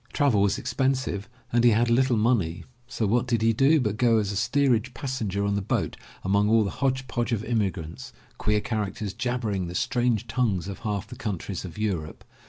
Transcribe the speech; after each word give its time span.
Travel 0.13 0.41
was 0.41 0.57
expensive 0.57 1.29
and 1.53 1.63
he 1.63 1.69
had 1.69 1.87
little 1.91 2.17
money, 2.17 2.63
so 2.87 3.05
what 3.05 3.27
did 3.27 3.43
he 3.43 3.53
do 3.53 3.79
but 3.79 3.97
go 3.97 4.17
as 4.17 4.31
a 4.31 4.35
steerage 4.35 4.95
passenger 4.95 5.45
on 5.45 5.53
the 5.53 5.61
boat 5.61 5.95
among 6.23 6.49
all 6.49 6.63
the 6.63 6.71
hodge 6.71 7.07
podge 7.07 7.31
of 7.31 7.43
immigrants— 7.43 8.11
queer 8.39 8.61
characters, 8.61 9.13
jabbering 9.13 9.67
the 9.67 9.75
strange 9.75 10.25
tongues 10.25 10.67
of 10.67 10.79
half 10.79 11.05
the 11.05 11.15
countries 11.15 11.63
of 11.65 11.77
Europe. 11.77 12.23